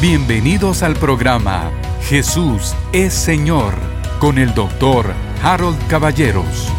[0.00, 1.70] Bienvenidos al programa
[2.04, 3.74] Jesús es Señor
[4.18, 6.72] con el doctor Harold Caballeros.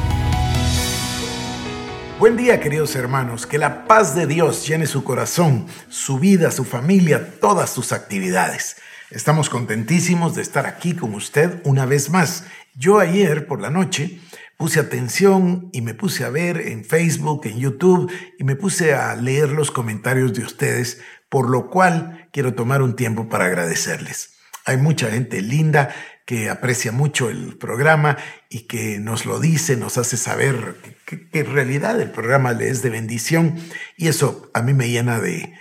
[2.17, 6.65] Buen día queridos hermanos, que la paz de Dios llene su corazón, su vida, su
[6.65, 8.77] familia, todas sus actividades.
[9.11, 12.45] Estamos contentísimos de estar aquí con usted una vez más.
[12.73, 14.19] Yo ayer por la noche
[14.57, 19.15] puse atención y me puse a ver en Facebook, en YouTube y me puse a
[19.15, 21.01] leer los comentarios de ustedes
[21.31, 24.33] por lo cual quiero tomar un tiempo para agradecerles.
[24.65, 28.17] Hay mucha gente linda que aprecia mucho el programa
[28.49, 30.75] y que nos lo dice, nos hace saber
[31.05, 33.55] que, en realidad el programa le es de bendición
[33.95, 35.53] y eso a mí me llena de,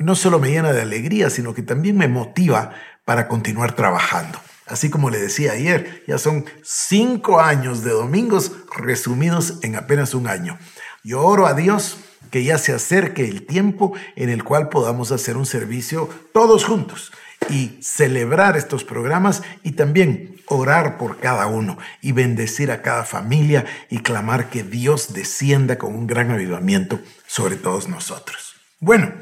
[0.00, 4.40] no solo me llena de alegría, sino que también me motiva para continuar trabajando.
[4.66, 10.26] Así como le decía ayer, ya son cinco años de domingos resumidos en apenas un
[10.26, 10.58] año.
[11.04, 11.98] Yo oro a Dios
[12.34, 17.12] que ya se acerque el tiempo en el cual podamos hacer un servicio todos juntos
[17.48, 23.66] y celebrar estos programas y también orar por cada uno y bendecir a cada familia
[23.88, 28.56] y clamar que Dios descienda con un gran avivamiento sobre todos nosotros.
[28.80, 29.12] Bueno,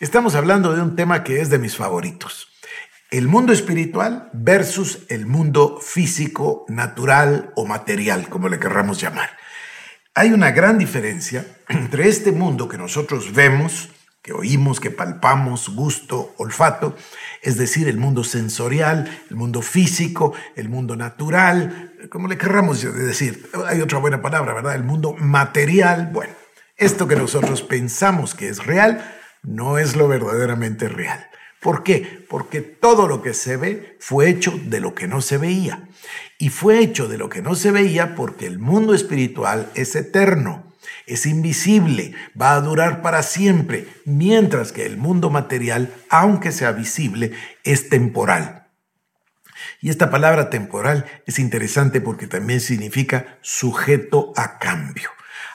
[0.00, 2.48] estamos hablando de un tema que es de mis favoritos.
[3.12, 9.30] El mundo espiritual versus el mundo físico, natural o material, como le querramos llamar.
[10.18, 13.90] Hay una gran diferencia entre este mundo que nosotros vemos,
[14.22, 16.96] que oímos, que palpamos, gusto, olfato,
[17.42, 23.48] es decir, el mundo sensorial, el mundo físico, el mundo natural, como le querramos decir,
[23.66, 24.74] hay otra buena palabra, ¿verdad?
[24.74, 26.08] El mundo material.
[26.12, 26.32] Bueno,
[26.78, 29.04] esto que nosotros pensamos que es real,
[29.42, 31.28] no es lo verdaderamente real.
[31.60, 32.24] ¿Por qué?
[32.30, 35.88] Porque todo lo que se ve fue hecho de lo que no se veía.
[36.38, 40.72] Y fue hecho de lo que no se veía porque el mundo espiritual es eterno,
[41.06, 47.32] es invisible, va a durar para siempre, mientras que el mundo material, aunque sea visible,
[47.64, 48.66] es temporal.
[49.80, 55.10] Y esta palabra temporal es interesante porque también significa sujeto a cambio.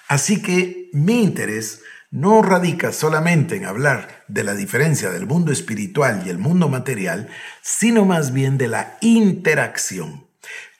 [0.07, 1.81] Así que mi interés
[2.11, 7.29] no radica solamente en hablar de la diferencia del mundo espiritual y el mundo material,
[7.61, 10.30] sino más bien de la interacción.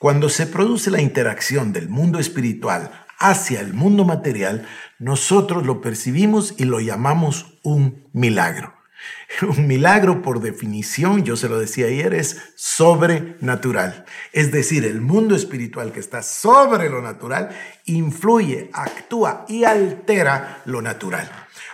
[0.01, 4.67] Cuando se produce la interacción del mundo espiritual hacia el mundo material,
[4.97, 8.73] nosotros lo percibimos y lo llamamos un milagro.
[9.47, 14.05] Un milagro, por definición, yo se lo decía ayer, es sobrenatural.
[14.33, 17.49] Es decir, el mundo espiritual que está sobre lo natural
[17.85, 21.29] influye, actúa y altera lo natural.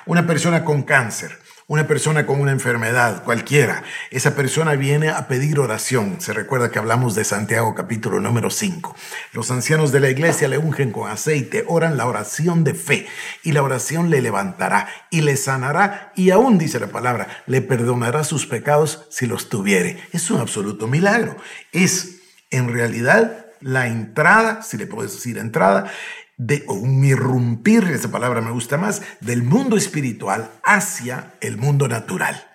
[0.05, 5.59] Una persona con cáncer una persona con una enfermedad, cualquiera, esa persona viene a pedir
[5.59, 6.21] oración.
[6.21, 8.95] Se recuerda que hablamos de Santiago capítulo número 5.
[9.33, 13.05] Los ancianos de la iglesia le ungen con aceite, oran la oración de fe
[13.43, 18.23] y la oración le levantará y le sanará y aún dice la palabra, le perdonará
[18.23, 19.99] sus pecados si los tuviere.
[20.13, 21.35] Es un absoluto milagro.
[21.73, 25.91] Es en realidad la entrada, si le puedes decir entrada,
[26.37, 32.47] de un irrumpir, esa palabra me gusta más, del mundo espiritual hacia el mundo natural.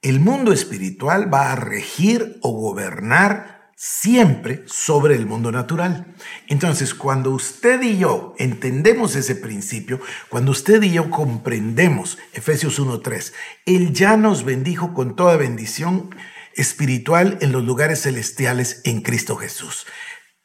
[0.00, 6.14] El mundo espiritual va a regir o gobernar siempre sobre el mundo natural.
[6.46, 13.32] Entonces, cuando usted y yo entendemos ese principio, cuando usted y yo comprendemos Efesios 1.3,
[13.66, 16.14] Él ya nos bendijo con toda bendición
[16.54, 19.86] espiritual en los lugares celestiales en Cristo Jesús.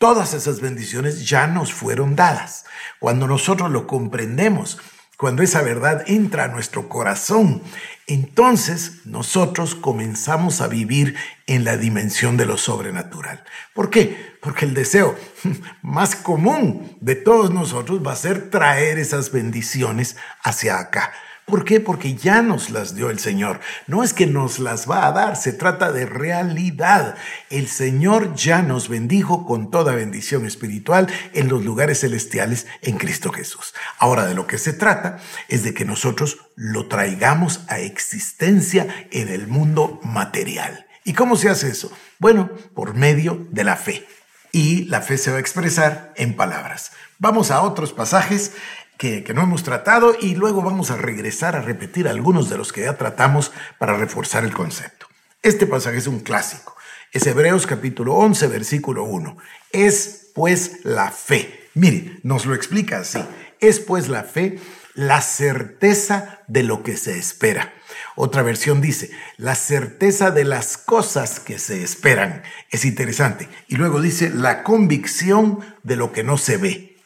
[0.03, 2.65] Todas esas bendiciones ya nos fueron dadas.
[2.99, 4.77] Cuando nosotros lo comprendemos,
[5.15, 7.63] cuando esa verdad entra a nuestro corazón,
[8.05, 11.15] entonces nosotros comenzamos a vivir
[11.47, 13.45] en la dimensión de lo sobrenatural.
[13.73, 14.35] ¿Por qué?
[14.41, 15.15] Porque el deseo
[15.81, 21.13] más común de todos nosotros va a ser traer esas bendiciones hacia acá.
[21.45, 21.81] ¿Por qué?
[21.81, 23.59] Porque ya nos las dio el Señor.
[23.85, 27.15] No es que nos las va a dar, se trata de realidad.
[27.49, 33.31] El Señor ya nos bendijo con toda bendición espiritual en los lugares celestiales en Cristo
[33.31, 33.73] Jesús.
[33.97, 39.27] Ahora de lo que se trata es de que nosotros lo traigamos a existencia en
[39.27, 40.87] el mundo material.
[41.03, 41.91] ¿Y cómo se hace eso?
[42.19, 44.07] Bueno, por medio de la fe.
[44.53, 46.91] Y la fe se va a expresar en palabras.
[47.19, 48.53] Vamos a otros pasajes
[48.97, 52.81] que, no hemos tratado y luego vamos a regresar a repetir algunos de los que
[52.81, 55.07] ya tratamos para reforzar el concepto.
[55.41, 56.75] Este pasaje es un clásico.
[57.11, 59.37] Es Hebreos capítulo 11, versículo 1.
[59.71, 61.69] Es pues la fe.
[61.73, 63.23] Mire, nos lo explica así.
[63.59, 64.59] Es pues la fe
[64.93, 67.73] la certeza de lo que se espera.
[68.15, 72.43] Otra versión dice, la certeza de las cosas que se esperan.
[72.69, 73.49] Es interesante.
[73.67, 76.97] Y luego dice, la convicción de lo que no se ve.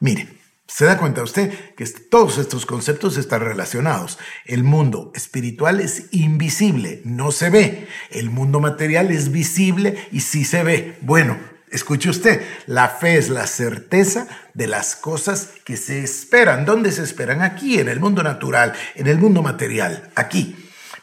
[0.00, 0.28] Mire,
[0.72, 4.18] ¿Se da cuenta usted que todos estos conceptos están relacionados?
[4.46, 7.88] El mundo espiritual es invisible, no se ve.
[8.10, 10.96] El mundo material es visible y sí se ve.
[11.00, 11.38] Bueno,
[11.72, 16.64] escuche usted, la fe es la certeza de las cosas que se esperan.
[16.64, 17.42] ¿Dónde se esperan?
[17.42, 20.56] Aquí, en el mundo natural, en el mundo material, aquí.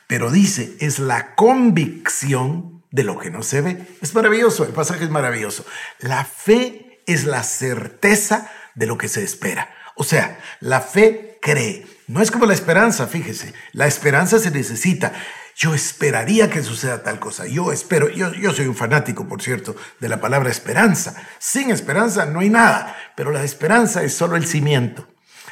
[0.08, 3.86] Pero dice, es la convicción de lo que no se ve.
[4.02, 5.66] Es maravilloso, el pasaje es maravilloso.
[6.00, 9.74] La fe es la certeza de lo que se espera.
[9.96, 11.86] O sea, la fe cree.
[12.08, 13.54] No es como la esperanza, fíjese.
[13.74, 15.12] La esperanza se necesita.
[15.56, 17.48] Yo esperaría que suceda tal cosa.
[17.48, 18.08] Yo espero.
[18.08, 21.16] Yo, yo soy un fanático, por cierto, de la palabra esperanza.
[21.40, 22.96] Sin esperanza no hay nada.
[23.16, 25.08] Pero la esperanza es solo el cimiento.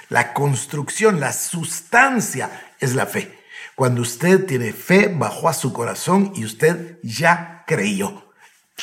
[0.09, 3.39] La construcción, la sustancia es la fe.
[3.73, 8.31] Cuando usted tiene fe, bajó a su corazón y usted ya creyó.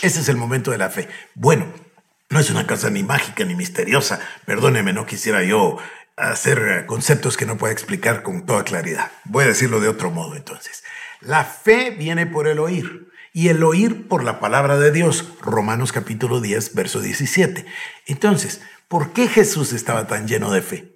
[0.02, 1.08] Ese es el momento de la fe.
[1.34, 1.72] Bueno,
[2.32, 4.18] no es una cosa ni mágica ni misteriosa.
[4.46, 5.76] Perdóneme, no quisiera yo
[6.16, 9.12] hacer conceptos que no pueda explicar con toda claridad.
[9.24, 10.82] Voy a decirlo de otro modo entonces.
[11.20, 15.28] La fe viene por el oír y el oír por la palabra de Dios.
[15.42, 17.66] Romanos capítulo 10, verso 17.
[18.06, 20.92] Entonces, ¿por qué Jesús estaba tan lleno de fe?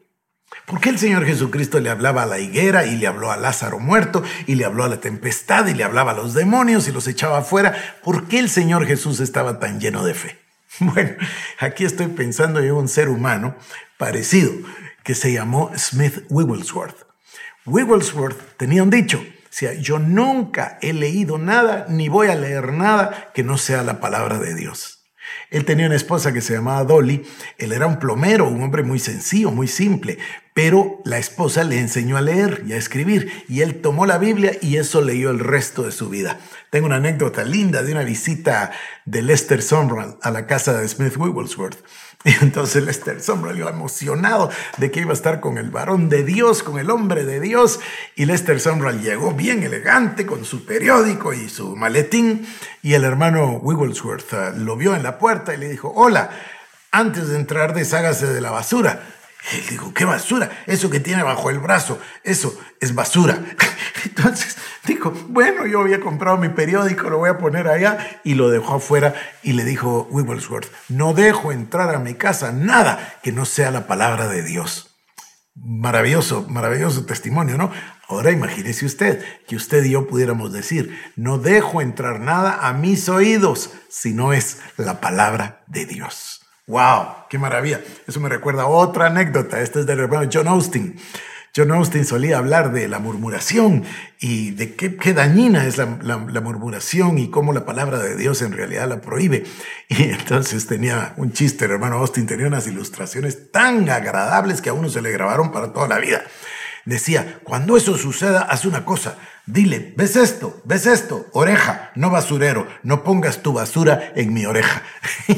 [0.65, 3.79] ¿Por qué el Señor Jesucristo le hablaba a la higuera y le habló a Lázaro
[3.79, 7.07] muerto y le habló a la tempestad y le hablaba a los demonios y los
[7.07, 7.77] echaba afuera?
[8.03, 10.46] ¿Por qué el Señor Jesús estaba tan lleno de fe?
[10.81, 11.13] Bueno,
[11.59, 13.57] aquí estoy pensando en un ser humano
[13.97, 14.53] parecido
[15.03, 17.07] que se llamó Smith Wigglesworth.
[17.65, 19.23] Wigglesworth tenía un dicho,
[19.57, 24.01] sea, yo nunca he leído nada ni voy a leer nada que no sea la
[24.01, 25.07] palabra de Dios.
[25.51, 27.27] Él tenía una esposa que se llamaba Dolly,
[27.57, 30.19] él era un plomero, un hombre muy sencillo, muy simple,
[30.53, 34.53] pero la esposa le enseñó a leer y a escribir y él tomó la Biblia
[34.61, 36.39] y eso leyó el resto de su vida.
[36.71, 38.73] Tengo una anécdota linda de una visita
[39.05, 41.79] de Lester Sumrall a la casa de Smith Wigglesworth.
[42.25, 46.65] Y entonces Lester Sumrall emocionado de que iba a estar con el varón de Dios,
[46.65, 47.79] con el hombre de Dios.
[48.17, 52.45] Y Lester Sumrall llegó bien elegante con su periódico y su maletín.
[52.83, 56.31] Y el hermano Wigglesworth uh, lo vio en la puerta y le dijo, hola,
[56.91, 59.03] antes de entrar deshágase de la basura.
[59.53, 60.51] Él dijo, ¿qué basura?
[60.67, 63.39] Eso que tiene bajo el brazo, eso es basura.
[64.05, 64.57] Entonces
[64.87, 68.77] dijo, bueno, yo había comprado mi periódico, lo voy a poner allá y lo dejó
[68.77, 73.71] afuera y le dijo Wigglesworth, no dejo entrar a mi casa nada que no sea
[73.71, 74.93] la palabra de Dios.
[75.55, 77.71] Maravilloso, maravilloso testimonio, ¿no?
[78.09, 83.09] Ahora imagínese usted que usted y yo pudiéramos decir, no dejo entrar nada a mis
[83.09, 86.46] oídos si no es la palabra de Dios.
[86.67, 87.29] ¡Wow!
[87.31, 87.81] ¡Qué maravilla!
[88.09, 89.61] Eso me recuerda otra anécdota.
[89.61, 90.99] Esta es del hermano John Austin.
[91.57, 93.85] John Austin solía hablar de la murmuración
[94.21, 98.89] y de qué, dañina es la, murmuración y cómo la palabra de Dios en realidad
[98.89, 99.45] la prohíbe.
[99.89, 104.75] Y entonces tenía un chiste, el hermano Austin tenía unas ilustraciones tan agradables que a
[104.75, 106.25] uno se le grabaron para toda la vida.
[106.87, 109.19] Decía, cuando eso suceda, haz una cosa.
[109.45, 110.63] Dile, ¿ves esto?
[110.65, 111.27] ¿Ves esto?
[111.33, 112.69] Oreja, no basurero.
[112.85, 114.83] No pongas tu basura en mi oreja.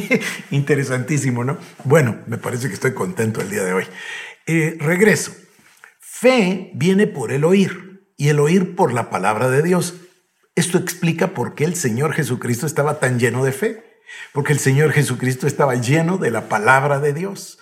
[0.51, 1.57] Interesantísimo, ¿no?
[1.85, 3.87] Bueno, me parece que estoy contento el día de hoy.
[4.47, 5.33] Eh, regreso.
[6.01, 9.95] Fe viene por el oír y el oír por la palabra de Dios.
[10.55, 14.03] Esto explica por qué el Señor Jesucristo estaba tan lleno de fe,
[14.35, 17.59] porque el Señor Jesucristo estaba lleno de la palabra de Dios.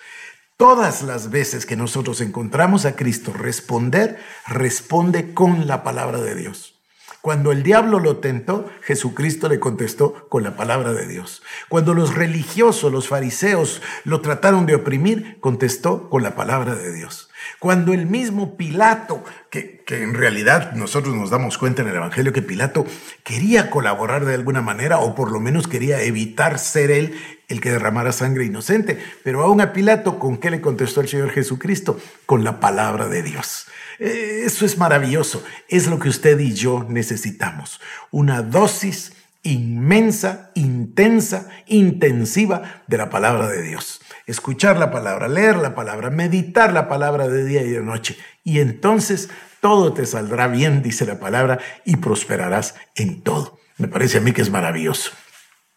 [0.57, 6.77] Todas las veces que nosotros encontramos a Cristo responder, responde con la palabra de Dios.
[7.21, 11.43] Cuando el diablo lo tentó, Jesucristo le contestó con la palabra de Dios.
[11.69, 17.29] Cuando los religiosos, los fariseos, lo trataron de oprimir, contestó con la palabra de Dios.
[17.59, 22.33] Cuando el mismo Pilato, que, que, en realidad nosotros nos damos cuenta en el Evangelio
[22.33, 22.87] que Pilato
[23.25, 27.71] quería colaborar de alguna manera o por lo menos quería evitar ser él el que
[27.71, 31.99] derramara sangre inocente, pero aún a Pilato, ¿con qué le contestó el Señor Jesucristo?
[32.27, 33.67] Con la palabra de Dios.
[33.99, 35.45] Eh, eso es maravilloso.
[35.69, 37.81] Es lo que usted y yo necesitamos.
[38.11, 39.13] Una dosis
[39.43, 44.01] inmensa, intensa, intensiva de la palabra de Dios.
[44.27, 48.19] Escuchar la palabra, leer la palabra, meditar la palabra de día y de noche.
[48.43, 49.29] Y entonces
[49.61, 53.61] todo te saldrá bien, dice la palabra, y prosperarás en todo.
[53.79, 55.13] Me parece a mí que es maravilloso.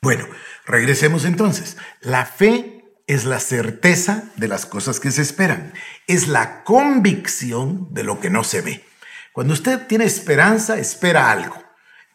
[0.02, 0.26] Bueno,
[0.66, 1.78] regresemos entonces.
[2.02, 5.74] La fe es la certeza de las cosas que se esperan,
[6.08, 8.86] es la convicción de lo que no se ve.
[9.34, 11.56] Cuando usted tiene esperanza, espera algo.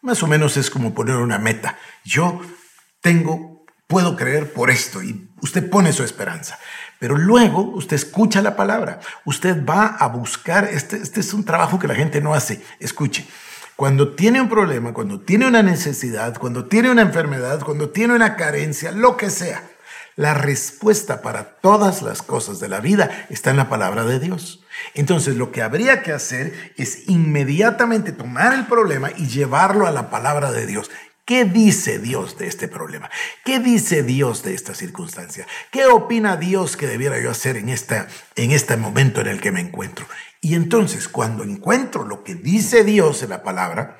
[0.03, 1.79] Más o menos es como poner una meta.
[2.05, 2.41] Yo
[3.01, 6.59] tengo, puedo creer por esto y usted pone su esperanza.
[7.01, 11.79] Pero luego usted escucha la palabra, usted va a buscar, este, este es un trabajo
[11.79, 12.63] que la gente no hace.
[12.79, 13.27] Escuche,
[13.77, 18.37] cuando tiene un problema, cuando tiene una necesidad, cuando tiene una enfermedad, cuando tiene una
[18.37, 19.63] carencia, lo que sea,
[20.17, 24.63] La respuesta para todas las cosas de la vida está en la palabra de Dios.
[24.95, 30.11] Entonces lo que habría que hacer es inmediatamente tomar el problema y llevarlo a la
[30.11, 30.89] palabra de Dios.
[31.25, 33.11] ¿Qué dice Dios de este problema?
[33.45, 35.47] ¿Qué dice Dios de esta circunstancia?
[35.73, 39.51] ¿Qué opina Dios que debiera yo hacer en, esta, en este momento en el que
[39.51, 40.07] me encuentro?
[40.45, 43.97] Y entonces cuando encuentro lo que dice Dios en la palabra,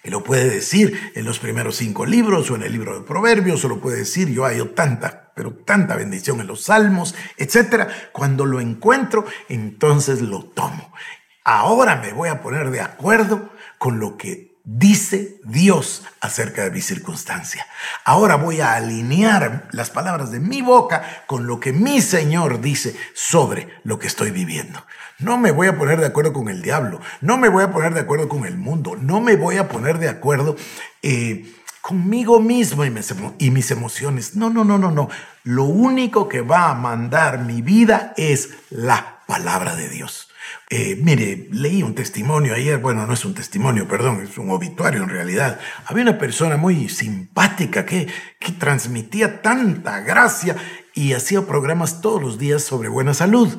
[0.00, 3.64] que lo puede decir en los primeros cinco libros o en el libro de Proverbios,
[3.64, 7.88] o lo puede decir, yo hay tanta, pero tanta bendición en los salmos, etcétera.
[8.12, 10.94] Cuando lo encuentro, entonces lo tomo.
[11.42, 16.80] Ahora me voy a poner de acuerdo con lo que dice Dios acerca de mi
[16.80, 17.66] circunstancia.
[18.04, 22.96] Ahora voy a alinear las palabras de mi boca con lo que mi Señor dice
[23.14, 24.84] sobre lo que estoy viviendo.
[25.18, 27.94] No me voy a poner de acuerdo con el diablo, no me voy a poner
[27.94, 30.56] de acuerdo con el mundo, no me voy a poner de acuerdo
[31.02, 34.34] eh, conmigo mismo y mis, y mis emociones.
[34.34, 35.08] No, no, no, no, no.
[35.44, 40.23] Lo único que va a mandar mi vida es la palabra de Dios.
[40.70, 45.02] Eh, mire, leí un testimonio ayer, bueno, no es un testimonio, perdón, es un obituario
[45.02, 45.60] en realidad.
[45.86, 48.08] Había una persona muy simpática que,
[48.38, 50.56] que transmitía tanta gracia
[50.94, 53.56] y hacía programas todos los días sobre buena salud.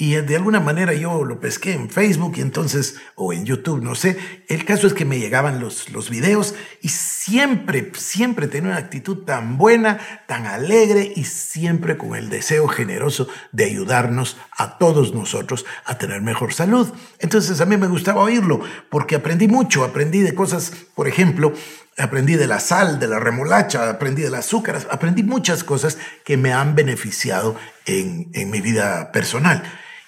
[0.00, 3.94] Y de alguna manera yo lo pesqué en Facebook y entonces, o en YouTube, no
[3.94, 4.16] sé.
[4.48, 9.24] El caso es que me llegaban los, los videos y siempre, siempre tenía una actitud
[9.26, 15.66] tan buena, tan alegre y siempre con el deseo generoso de ayudarnos a todos nosotros
[15.84, 16.90] a tener mejor salud.
[17.18, 21.52] Entonces a mí me gustaba oírlo porque aprendí mucho, aprendí de cosas, por ejemplo,
[21.98, 26.54] aprendí de la sal, de la remolacha, aprendí del azúcar, aprendí muchas cosas que me
[26.54, 27.54] han beneficiado
[27.84, 29.62] en, en mi vida personal.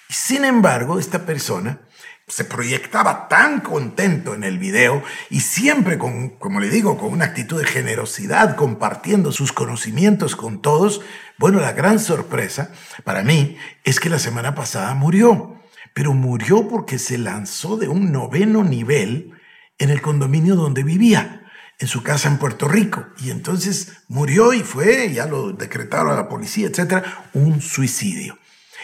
[0.09, 1.81] Sin embargo, esta persona
[2.27, 7.25] se proyectaba tan contento en el video y siempre con, como le digo, con una
[7.25, 11.01] actitud de generosidad, compartiendo sus conocimientos con todos.
[11.37, 12.71] Bueno, la gran sorpresa
[13.03, 15.61] para mí es que la semana pasada murió,
[15.93, 19.33] pero murió porque se lanzó de un noveno nivel
[19.77, 21.41] en el condominio donde vivía
[21.79, 23.05] en su casa en Puerto Rico.
[23.21, 28.37] Y entonces murió y fue, ya lo decretaron a la policía, etcétera, un suicidio.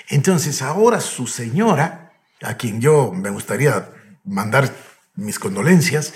[0.09, 3.91] Entonces ahora su señora, a quien yo me gustaría
[4.25, 4.73] mandar
[5.13, 6.13] mis condolencias,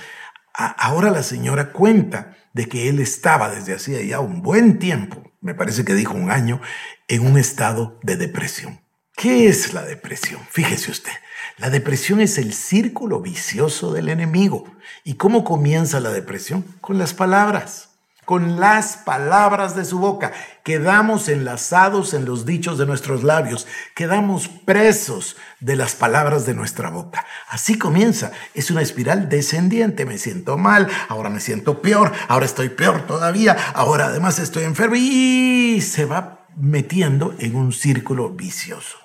[0.54, 5.54] ahora la señora cuenta de que él estaba desde hacía ya un buen tiempo, me
[5.54, 6.60] parece que dijo un año,
[7.08, 8.82] en un estado de depresión.
[9.16, 10.42] ¿Qué es la depresión?
[10.50, 11.12] Fíjese usted,
[11.58, 14.66] la depresión es el círculo vicioso del enemigo.
[15.04, 16.64] ¿Y cómo comienza la depresión?
[16.82, 17.93] Con las palabras
[18.26, 20.32] con las palabras de su boca.
[20.64, 26.90] Quedamos enlazados en los dichos de nuestros labios, quedamos presos de las palabras de nuestra
[26.90, 27.26] boca.
[27.50, 32.70] Así comienza, es una espiral descendiente, me siento mal, ahora me siento peor, ahora estoy
[32.70, 38.98] peor todavía, ahora además estoy enfermo y se va metiendo en un círculo vicioso.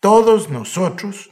[0.00, 1.30] Todos nosotros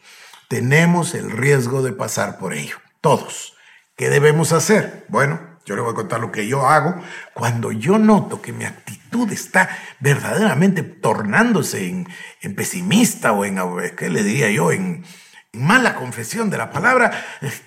[0.49, 3.55] tenemos el riesgo de pasar por ello, todos.
[3.97, 5.05] ¿Qué debemos hacer?
[5.09, 6.97] Bueno, yo le voy a contar lo que yo hago
[7.35, 9.69] cuando yo noto que mi actitud está
[10.01, 13.59] verdaderamente tornándose en, pesimista o en,
[13.97, 14.73] ¿qué le diría yo?
[14.73, 15.05] En,
[15.55, 17.13] mala confesión de la palabra,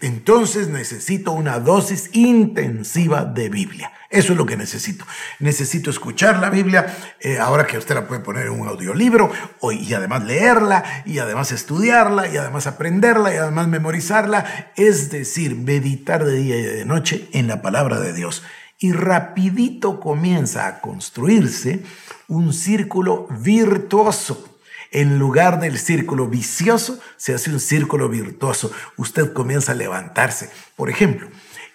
[0.02, 3.92] entonces necesito una dosis intensiva de Biblia.
[4.10, 5.06] Eso es lo que necesito.
[5.38, 6.88] Necesito escuchar la Biblia,
[7.20, 9.32] eh, ahora que usted la puede poner en un audiolibro,
[9.72, 16.26] y además leerla, y además estudiarla, y además aprenderla, y además memorizarla, es decir, meditar
[16.26, 18.42] de día y de noche en la palabra de Dios.
[18.80, 21.84] Y rapidito comienza a construirse
[22.28, 24.55] un círculo virtuoso
[24.96, 28.72] en lugar del círculo vicioso, se hace un círculo virtuoso.
[28.96, 30.50] Usted comienza a levantarse.
[30.78, 31.28] Por ejemplo,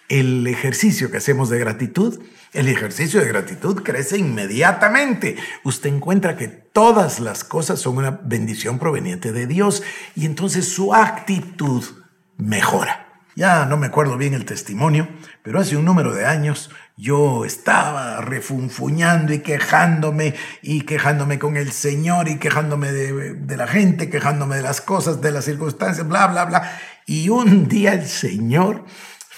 [0.09, 2.19] el ejercicio que hacemos de gratitud,
[2.51, 5.37] el ejercicio de gratitud crece inmediatamente.
[5.63, 9.83] Usted encuentra que todas las cosas son una bendición proveniente de Dios
[10.15, 11.83] y entonces su actitud
[12.37, 13.07] mejora.
[13.35, 15.07] Ya no me acuerdo bien el testimonio,
[15.43, 21.71] pero hace un número de años yo estaba refunfuñando y quejándome y quejándome con el
[21.71, 26.45] Señor y quejándome de, la gente, quejándome de las cosas, de las circunstancias, bla, bla,
[26.45, 26.79] bla.
[27.07, 28.85] Y un día el Señor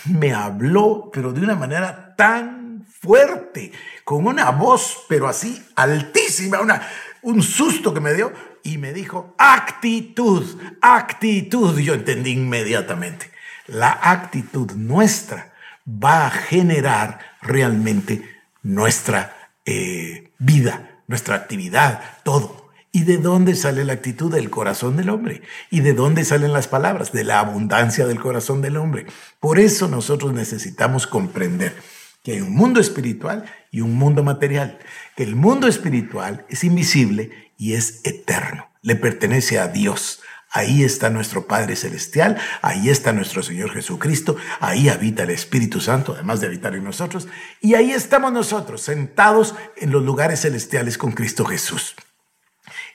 [0.03, 3.71] me habló, pero de una manera tan fuerte,
[4.03, 6.81] con una voz, pero así altísima, una,
[7.21, 10.45] un susto que me dio, y me dijo, actitud,
[10.81, 11.79] actitud.
[11.79, 13.31] Yo entendí inmediatamente
[13.67, 15.52] la actitud nuestra
[15.87, 18.23] va a generar realmente
[18.61, 22.63] nuestra eh, vida, nuestra actividad, todo.
[22.91, 25.41] ¿Y de dónde sale la actitud del corazón del hombre?
[25.71, 27.11] ¿Y de dónde salen las palabras?
[27.11, 29.07] De la abundancia del corazón del hombre.
[29.39, 31.75] Por eso nosotros necesitamos comprender
[32.23, 34.77] que hay un mundo espiritual y un mundo material,
[35.15, 40.21] que el mundo espiritual es invisible y es eterno, le pertenece a Dios.
[40.55, 46.13] Ahí está nuestro Padre Celestial, ahí está nuestro Señor Jesucristo, ahí habita el Espíritu Santo,
[46.13, 47.27] además de habitar en nosotros,
[47.59, 51.95] y ahí estamos nosotros, sentados en los lugares celestiales con Cristo Jesús.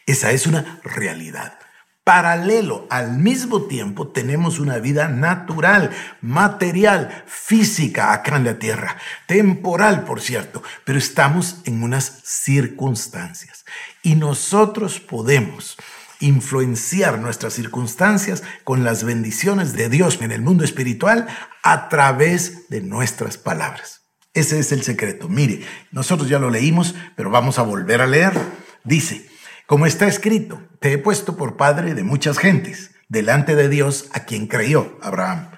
[0.07, 1.59] Esa es una realidad.
[2.05, 5.91] Paralelo, al mismo tiempo, tenemos una vida natural,
[6.23, 8.97] material, física acá en la tierra,
[9.27, 13.65] temporal, por cierto, pero estamos en unas circunstancias.
[14.03, 15.77] Y nosotros podemos
[16.21, 21.27] influenciar nuestras circunstancias con las bendiciones de Dios en el mundo espiritual
[21.63, 24.03] a través de nuestras palabras.
[24.35, 25.29] Ese es el secreto.
[25.29, 28.33] Mire, nosotros ya lo leímos, pero vamos a volver a leer.
[28.85, 29.29] Dice,
[29.67, 34.21] como está escrito, te he puesto por padre de muchas gentes, delante de Dios a
[34.25, 35.51] quien creyó Abraham,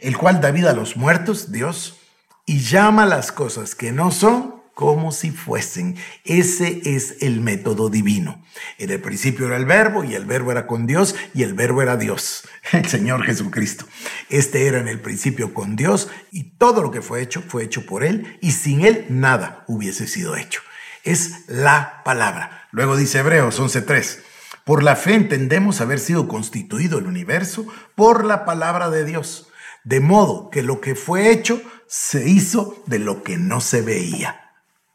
[0.00, 1.98] el cual da vida a los muertos, Dios,
[2.44, 5.96] y llama las cosas que no son como si fuesen.
[6.26, 8.44] Ese es el método divino.
[8.76, 11.80] En el principio era el verbo y el verbo era con Dios y el verbo
[11.80, 13.86] era Dios, el Señor Jesucristo.
[14.28, 17.86] Este era en el principio con Dios y todo lo que fue hecho fue hecho
[17.86, 20.60] por Él y sin Él nada hubiese sido hecho.
[21.04, 22.68] Es la palabra.
[22.70, 24.18] Luego dice Hebreos 11.3,
[24.64, 29.48] por la fe entendemos haber sido constituido el universo por la palabra de Dios,
[29.84, 34.45] de modo que lo que fue hecho se hizo de lo que no se veía.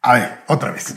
[0.01, 0.95] A ver, otra vez.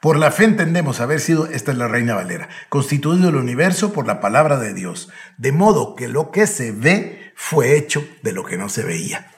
[0.00, 4.06] Por la fe entendemos haber sido, esta es la Reina Valera, constituido el universo por
[4.06, 8.44] la palabra de Dios, de modo que lo que se ve fue hecho de lo
[8.44, 9.30] que no se veía.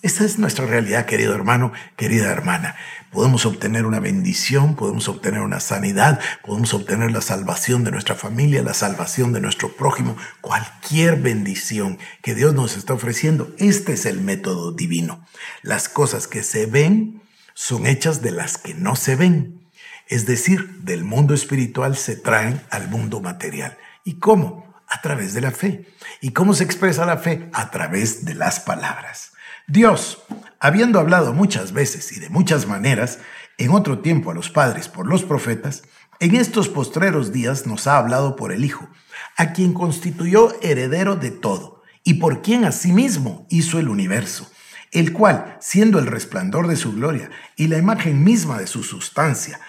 [0.00, 2.76] Esa es nuestra realidad, querido hermano, querida hermana.
[3.12, 8.62] Podemos obtener una bendición, podemos obtener una sanidad, podemos obtener la salvación de nuestra familia,
[8.62, 13.54] la salvación de nuestro prójimo, cualquier bendición que Dios nos está ofreciendo.
[13.58, 15.24] Este es el método divino.
[15.62, 17.21] Las cosas que se ven
[17.54, 19.68] son hechas de las que no se ven.
[20.08, 23.78] Es decir, del mundo espiritual se traen al mundo material.
[24.04, 24.74] ¿Y cómo?
[24.88, 25.86] A través de la fe.
[26.20, 27.48] ¿Y cómo se expresa la fe?
[27.52, 29.32] A través de las palabras.
[29.66, 30.22] Dios,
[30.60, 33.20] habiendo hablado muchas veces y de muchas maneras,
[33.58, 35.84] en otro tiempo a los padres por los profetas,
[36.20, 38.88] en estos postreros días nos ha hablado por el Hijo,
[39.36, 44.50] a quien constituyó heredero de todo, y por quien asimismo hizo el universo,
[44.92, 49.60] el cual, siendo el resplandor de su gloria y la imagen misma de su sustancia,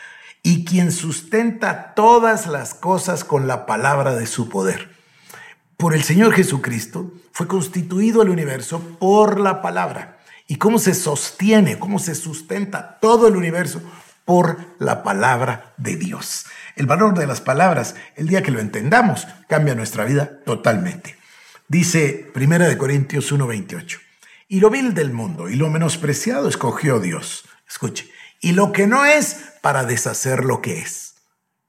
[0.43, 4.93] y quien sustenta todas las cosas con la palabra de su poder
[5.83, 10.19] por el Señor Jesucristo, fue constituido el universo por la palabra.
[10.47, 13.81] ¿Y cómo se sostiene, cómo se sustenta todo el universo?
[14.23, 16.45] Por la palabra de Dios.
[16.77, 21.17] El valor de las palabras, el día que lo entendamos, cambia nuestra vida totalmente.
[21.67, 23.99] Dice 1 de Corintios 1:28.
[24.47, 27.45] Y lo vil del mundo y lo menospreciado escogió Dios.
[27.67, 28.10] Escuche.
[28.41, 31.15] Y lo que no es para deshacer lo que es.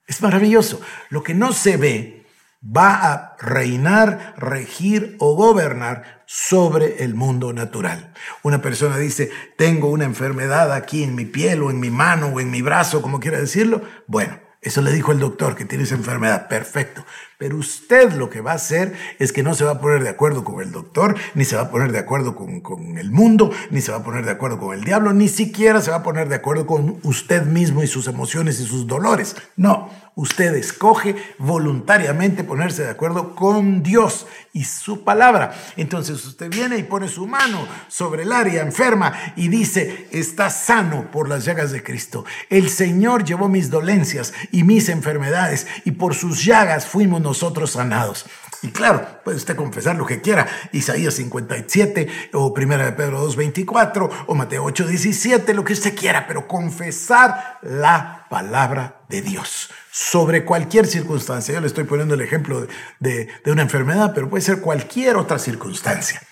[0.07, 0.81] Es maravilloso.
[1.09, 2.27] Lo que no se ve
[2.65, 8.13] va a reinar, regir o gobernar sobre el mundo natural.
[8.43, 12.41] Una persona dice, tengo una enfermedad aquí en mi piel o en mi mano o
[12.41, 13.83] en mi brazo, como quiera decirlo.
[14.07, 16.49] Bueno, eso le dijo el doctor que tiene esa enfermedad.
[16.49, 17.05] Perfecto.
[17.45, 20.09] Pero usted lo que va a hacer es que no se va a poner de
[20.09, 23.51] acuerdo con el doctor, ni se va a poner de acuerdo con, con, el mundo,
[23.69, 26.03] ni se va a poner de acuerdo con el diablo, ni siquiera se va a
[26.03, 29.37] poner de acuerdo con usted mismo y sus emociones y sus dolores.
[29.57, 35.55] No, usted escoge voluntariamente ponerse de acuerdo con Dios y su palabra.
[35.77, 41.11] Entonces usted viene y pone su mano sobre el área enferma y dice, está sano
[41.11, 42.25] por las llagas de Cristo.
[42.49, 47.34] El Señor llevó mis dolencias y mis enfermedades y por sus llagas fuimos nosotros
[47.67, 48.27] sanados.
[48.63, 54.11] Y claro, puede usted confesar lo que quiera, Isaías 57 o 1 de Pedro 2.24
[54.27, 60.87] o Mateo 8.17, lo que usted quiera, pero confesar la palabra de Dios sobre cualquier
[60.87, 61.53] circunstancia.
[61.55, 62.67] Yo le estoy poniendo el ejemplo
[63.01, 66.23] de, de una enfermedad, pero puede ser cualquier otra circunstancia.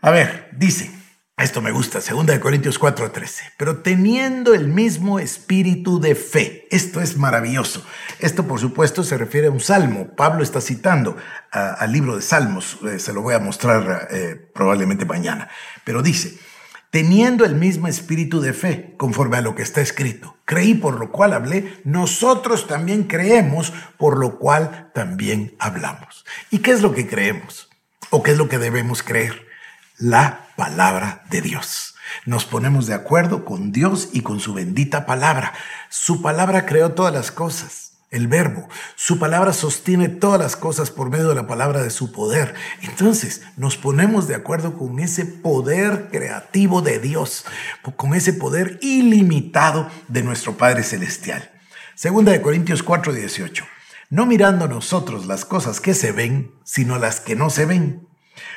[0.00, 0.90] A ver, dice,
[1.38, 3.52] esto me gusta, 2 Corintios 4:13.
[3.58, 6.66] Pero teniendo el mismo espíritu de fe.
[6.70, 7.84] Esto es maravilloso.
[8.20, 10.14] Esto, por supuesto, se refiere a un salmo.
[10.16, 11.16] Pablo está citando
[11.50, 12.78] al libro de Salmos.
[12.86, 15.50] Eh, se lo voy a mostrar eh, probablemente mañana.
[15.84, 16.38] Pero dice,
[16.90, 20.38] teniendo el mismo espíritu de fe, conforme a lo que está escrito.
[20.46, 26.24] Creí por lo cual hablé, nosotros también creemos por lo cual también hablamos.
[26.50, 27.68] ¿Y qué es lo que creemos?
[28.08, 29.45] ¿O qué es lo que debemos creer?
[29.98, 31.94] La palabra de Dios.
[32.24, 35.52] Nos ponemos de acuerdo con Dios y con su bendita palabra.
[35.88, 37.82] Su palabra creó todas las cosas.
[38.12, 38.68] el verbo.
[38.94, 42.54] Su palabra sostiene todas las cosas por medio de la palabra de su poder.
[42.80, 47.44] Entonces nos ponemos de acuerdo con ese poder creativo de Dios,
[47.96, 51.50] con ese poder ilimitado de nuestro Padre Celestial.
[51.96, 53.64] Segunda de Corintios 4, 18.
[54.08, 58.05] No mirando nosotros las cosas que se ven, sino las que no se ven.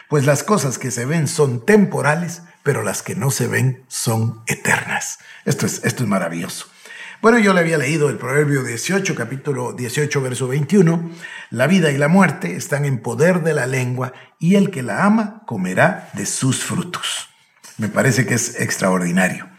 [0.08, 4.42] Pues las cosas que se ven son temporales, pero las que no se ven son
[4.48, 5.20] eternas.
[5.46, 6.68] Esto es, esto es maravilloso.
[7.22, 11.12] Bueno, yo le había leído el Proverbio 18, capítulo 18, verso 21.
[11.50, 15.04] La vida y la muerte están en poder de la lengua y el que la
[15.04, 17.30] ama comerá de sus frutos.
[17.78, 19.50] Me parece que es extraordinario.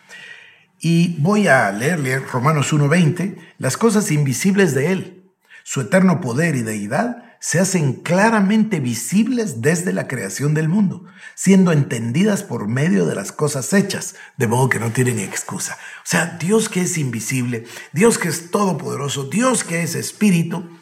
[0.79, 5.31] Y voy a leerle Romanos 1.20, las cosas invisibles de Él,
[5.63, 11.73] su eterno poder y deidad, se hacen claramente visibles desde la creación del mundo, siendo
[11.73, 15.79] entendidas por medio de las cosas hechas, de modo que no tienen excusa.
[16.05, 20.79] O sea, Dios que es invisible, Dios que es todopoderoso, Dios que es espíritu,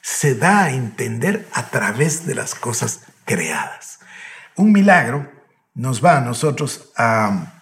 [0.00, 3.98] se da a entender a través de las cosas creadas.
[4.54, 5.30] Un milagro
[5.74, 7.60] nos va a nosotros a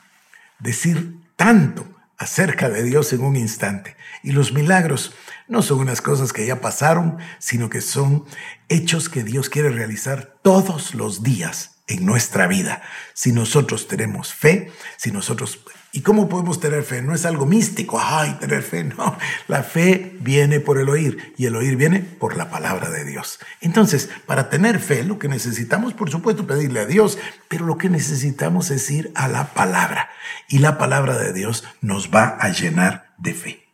[0.58, 3.96] decir tanto acerca de Dios en un instante.
[4.22, 5.12] Y los milagros
[5.48, 8.24] no son unas cosas que ya pasaron, sino que son
[8.68, 12.82] hechos que Dios quiere realizar todos los días en nuestra vida.
[13.14, 15.60] Si nosotros tenemos fe, si nosotros...
[15.96, 17.00] ¿Y cómo podemos tener fe?
[17.00, 19.16] No es algo místico, ay, tener fe, no.
[19.48, 23.38] La fe viene por el oír y el oír viene por la palabra de Dios.
[23.62, 27.16] Entonces, para tener fe, lo que necesitamos, por supuesto, pedirle a Dios,
[27.48, 30.10] pero lo que necesitamos es ir a la palabra.
[30.50, 33.64] Y la palabra de Dios nos va a llenar de fe.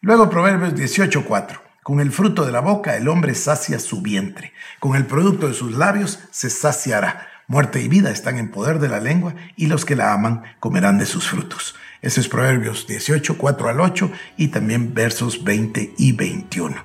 [0.00, 1.60] Luego Proverbios 18:4.
[1.82, 5.52] Con el fruto de la boca el hombre sacia su vientre, con el producto de
[5.52, 7.29] sus labios se saciará.
[7.50, 10.98] Muerte y vida están en poder de la lengua y los que la aman comerán
[10.98, 11.74] de sus frutos.
[12.00, 16.76] Ese es Proverbios 18, 4 al 8 y también versos 20 y 21.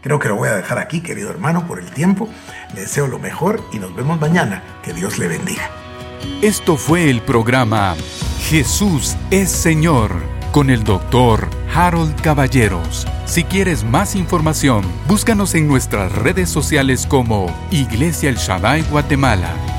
[0.00, 2.30] Creo que lo voy a dejar aquí, querido hermano, por el tiempo.
[2.74, 4.62] Le deseo lo mejor y nos vemos mañana.
[4.82, 5.68] Que Dios le bendiga.
[6.40, 7.94] Esto fue el programa
[8.48, 10.12] Jesús es Señor
[10.50, 13.06] con el doctor Harold Caballeros.
[13.26, 19.75] Si quieres más información, búscanos en nuestras redes sociales como Iglesia El Shaddai Guatemala